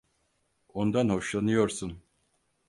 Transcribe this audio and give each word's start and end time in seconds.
Ondan 0.73 1.09
hoşlanıyorsun. 1.09 2.03